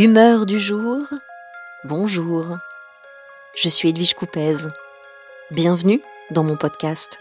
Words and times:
Humeur 0.00 0.46
du 0.46 0.60
jour, 0.60 1.08
bonjour. 1.82 2.56
Je 3.56 3.68
suis 3.68 3.88
Edwige 3.88 4.14
Coupez. 4.14 4.54
Bienvenue 5.50 6.00
dans 6.30 6.44
mon 6.44 6.56
podcast. 6.56 7.18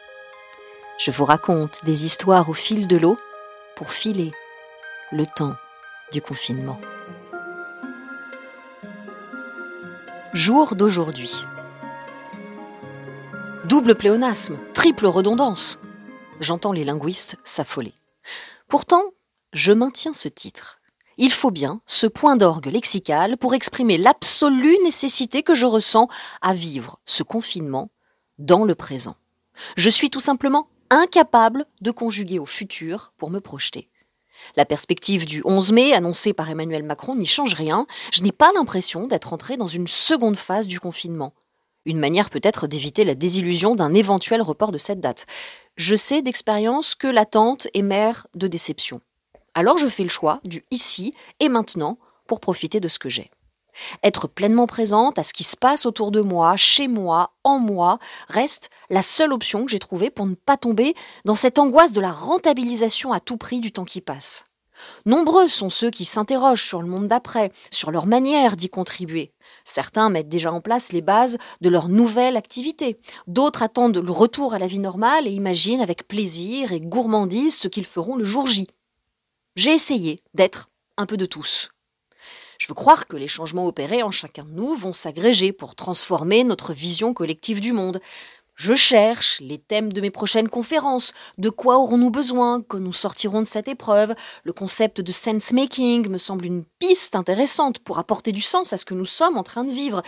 Je 0.99 1.09
vous 1.09 1.25
raconte 1.25 1.83
des 1.85 2.05
histoires 2.05 2.49
au 2.49 2.53
fil 2.53 2.87
de 2.87 2.95
l'eau 2.95 3.17
pour 3.75 3.91
filer 3.91 4.31
le 5.11 5.25
temps 5.25 5.55
du 6.11 6.21
confinement. 6.21 6.79
Jour 10.33 10.75
d'aujourd'hui. 10.75 11.33
Double 13.65 13.95
pléonasme, 13.95 14.59
triple 14.75 15.07
redondance. 15.07 15.79
J'entends 16.41 16.73
les 16.73 16.83
linguistes 16.83 17.37
s'affoler. 17.43 17.95
Pourtant, 18.67 19.01
je 19.51 19.71
maintiens 19.71 20.13
ce 20.13 20.27
titre 20.27 20.76
il 21.17 21.31
faut 21.31 21.51
bien 21.51 21.81
ce 21.85 22.07
point 22.07 22.35
d'orgue 22.35 22.67
lexical 22.67 23.37
pour 23.37 23.53
exprimer 23.53 23.97
l'absolue 23.97 24.77
nécessité 24.83 25.43
que 25.43 25.55
je 25.55 25.65
ressens 25.65 26.07
à 26.41 26.53
vivre 26.53 26.99
ce 27.05 27.23
confinement 27.23 27.89
dans 28.37 28.63
le 28.63 28.75
présent. 28.75 29.15
Je 29.75 29.89
suis 29.89 30.09
tout 30.09 30.19
simplement 30.19 30.67
incapable 30.89 31.65
de 31.81 31.91
conjuguer 31.91 32.39
au 32.39 32.45
futur 32.45 33.13
pour 33.17 33.31
me 33.31 33.39
projeter. 33.39 33.89
La 34.55 34.65
perspective 34.65 35.25
du 35.25 35.41
11 35.43 35.71
mai 35.71 35.93
annoncée 35.93 36.33
par 36.33 36.49
Emmanuel 36.49 36.83
Macron 36.83 37.15
n'y 37.15 37.25
change 37.25 37.55
rien. 37.55 37.87
Je 38.13 38.21
n'ai 38.21 38.31
pas 38.31 38.51
l'impression 38.53 39.07
d'être 39.07 39.33
entré 39.33 39.57
dans 39.57 39.67
une 39.67 39.87
seconde 39.87 40.37
phase 40.37 40.67
du 40.67 40.79
confinement. 40.79 41.33
Une 41.85 41.99
manière 41.99 42.29
peut-être 42.29 42.67
d'éviter 42.67 43.03
la 43.03 43.15
désillusion 43.15 43.73
d'un 43.73 43.95
éventuel 43.95 44.43
report 44.43 44.71
de 44.71 44.77
cette 44.77 44.99
date. 44.99 45.25
Je 45.75 45.95
sais 45.95 46.21
d'expérience 46.21 46.93
que 46.93 47.07
l'attente 47.07 47.67
est 47.73 47.81
mère 47.81 48.27
de 48.35 48.47
déception 48.47 49.01
alors 49.57 49.79
je 49.79 49.87
fais 49.87 50.03
le 50.03 50.09
choix 50.09 50.39
du 50.43 50.63
ici 50.69 51.11
et 51.39 51.49
maintenant 51.49 51.97
pour 52.27 52.39
profiter 52.39 52.79
de 52.79 52.87
ce 52.87 52.99
que 52.99 53.09
j'ai. 53.09 53.31
Être 54.03 54.27
pleinement 54.27 54.67
présente 54.67 55.17
à 55.17 55.23
ce 55.23 55.33
qui 55.33 55.43
se 55.43 55.57
passe 55.57 55.87
autour 55.87 56.11
de 56.11 56.21
moi, 56.21 56.55
chez 56.57 56.87
moi, 56.87 57.31
en 57.43 57.57
moi, 57.57 57.97
reste 58.27 58.69
la 58.91 59.01
seule 59.01 59.33
option 59.33 59.65
que 59.65 59.71
j'ai 59.71 59.79
trouvée 59.79 60.11
pour 60.11 60.27
ne 60.27 60.35
pas 60.35 60.57
tomber 60.57 60.93
dans 61.25 61.33
cette 61.33 61.57
angoisse 61.57 61.91
de 61.91 62.01
la 62.01 62.11
rentabilisation 62.11 63.13
à 63.13 63.19
tout 63.19 63.37
prix 63.37 63.59
du 63.59 63.71
temps 63.71 63.83
qui 63.83 63.99
passe. 63.99 64.43
Nombreux 65.07 65.47
sont 65.47 65.71
ceux 65.71 65.89
qui 65.89 66.05
s'interrogent 66.05 66.67
sur 66.67 66.83
le 66.83 66.87
monde 66.87 67.07
d'après, 67.07 67.51
sur 67.71 67.89
leur 67.89 68.05
manière 68.05 68.57
d'y 68.57 68.69
contribuer. 68.69 69.31
Certains 69.65 70.11
mettent 70.11 70.29
déjà 70.29 70.53
en 70.53 70.61
place 70.61 70.91
les 70.91 71.01
bases 71.01 71.39
de 71.61 71.69
leur 71.69 71.89
nouvelle 71.89 72.37
activité. 72.37 72.99
D'autres 73.25 73.63
attendent 73.63 73.97
le 73.97 74.11
retour 74.11 74.53
à 74.53 74.59
la 74.59 74.67
vie 74.67 74.77
normale 74.77 75.25
et 75.25 75.31
imaginent 75.31 75.81
avec 75.81 76.07
plaisir 76.07 76.73
et 76.73 76.79
gourmandise 76.79 77.57
ce 77.57 77.67
qu'ils 77.67 77.87
feront 77.87 78.17
le 78.17 78.23
jour 78.23 78.45
J. 78.45 78.67
J'ai 79.57 79.73
essayé 79.73 80.21
d'être 80.35 80.69
un 80.97 81.07
peu 81.07 81.17
de 81.17 81.25
tous. 81.25 81.69
Je 82.59 82.67
veux 82.67 82.75
croire 82.75 83.07
que 83.07 83.17
les 83.17 83.27
changements 83.27 83.65
opérés 83.65 84.03
en 84.03 84.11
chacun 84.11 84.43
de 84.43 84.51
nous 84.51 84.75
vont 84.75 84.93
s'agréger 84.93 85.51
pour 85.51 85.73
transformer 85.73 86.43
notre 86.43 86.73
vision 86.73 87.11
collective 87.11 87.59
du 87.59 87.73
monde. 87.73 87.99
Je 88.53 88.75
cherche 88.75 89.41
les 89.41 89.57
thèmes 89.57 89.91
de 89.91 89.99
mes 89.99 90.11
prochaines 90.11 90.47
conférences. 90.47 91.11
De 91.39 91.49
quoi 91.49 91.79
aurons-nous 91.79 92.11
besoin 92.11 92.61
quand 92.61 92.79
nous 92.79 92.93
sortirons 92.93 93.41
de 93.41 93.47
cette 93.47 93.67
épreuve? 93.67 94.13
Le 94.43 94.53
concept 94.53 95.01
de 95.01 95.11
sense-making 95.11 96.07
me 96.07 96.19
semble 96.19 96.45
une 96.45 96.63
piste 96.77 97.15
intéressante 97.15 97.79
pour 97.79 97.97
apporter 97.97 98.33
du 98.33 98.41
sens 98.41 98.73
à 98.73 98.77
ce 98.77 98.85
que 98.85 98.93
nous 98.93 99.05
sommes 99.05 99.37
en 99.37 99.43
train 99.43 99.63
de 99.63 99.71
vivre. 99.71 100.03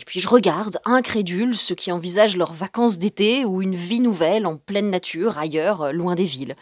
Et 0.00 0.04
puis 0.04 0.20
je 0.20 0.28
regarde, 0.28 0.78
incrédule, 0.84 1.56
ceux 1.56 1.74
qui 1.74 1.90
envisagent 1.90 2.36
leurs 2.36 2.52
vacances 2.52 2.98
d'été 2.98 3.44
ou 3.44 3.62
une 3.62 3.74
vie 3.74 4.00
nouvelle 4.00 4.46
en 4.46 4.58
pleine 4.58 4.90
nature, 4.90 5.38
ailleurs, 5.38 5.92
loin 5.92 6.14
des 6.14 6.22
villes. 6.22 6.54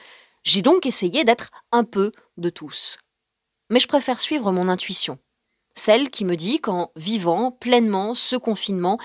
J'ai 0.43 0.63
donc 0.63 0.87
essayé 0.87 1.25
d'être 1.25 1.51
un 1.73 1.85
peu 1.85 2.13
de 2.37 2.51
tous. 2.51 2.99
Mais 3.71 3.81
je 3.81 3.89
préfère 3.89 4.21
suivre 4.21 4.53
mon 4.53 4.69
intuition, 4.69 5.19
celle 5.75 6.11
qui 6.11 6.25
me 6.25 6.37
dit 6.37 6.61
qu'en 6.61 6.91
vivant 6.97 7.53
pleinement 7.53 8.15
ce 8.15 8.37
confinement, 8.37 8.99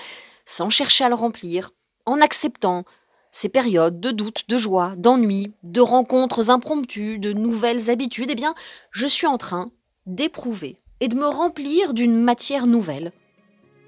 sans 0.44 0.70
chercher 0.70 1.04
à 1.04 1.08
le 1.08 1.14
remplir, 1.14 1.70
en 2.04 2.20
acceptant 2.20 2.84
ces 3.30 3.48
périodes 3.48 4.00
de 4.00 4.10
doute, 4.10 4.44
de 4.48 4.56
joie, 4.56 4.94
d'ennui, 4.96 5.52
de 5.62 5.80
rencontres 5.80 6.50
impromptues, 6.50 7.18
de 7.18 7.32
nouvelles 7.32 7.90
habitudes, 7.90 8.30
eh 8.30 8.34
bien, 8.34 8.54
je 8.90 9.06
suis 9.06 9.26
en 9.26 9.36
train 9.36 9.70
d'éprouver 10.06 10.76
et 11.00 11.08
de 11.08 11.16
me 11.16 11.26
remplir 11.26 11.92
d'une 11.92 12.18
matière 12.18 12.66
nouvelle, 12.66 13.12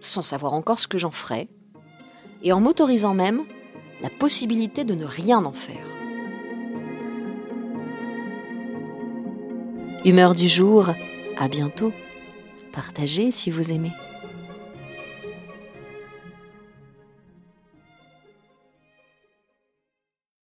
sans 0.00 0.22
savoir 0.22 0.52
encore 0.52 0.80
ce 0.80 0.88
que 0.88 0.98
j'en 0.98 1.10
ferai, 1.10 1.48
et 2.42 2.52
en 2.52 2.60
m'autorisant 2.60 3.14
même 3.14 3.44
la 4.02 4.10
possibilité 4.10 4.84
de 4.84 4.94
ne 4.94 5.06
rien 5.06 5.44
en 5.44 5.52
faire. 5.52 5.97
Humeur 10.04 10.34
du 10.34 10.48
jour, 10.48 10.90
à 11.36 11.48
bientôt. 11.48 11.92
Partagez 12.72 13.30
si 13.32 13.50
vous 13.50 13.72
aimez. 13.72 13.92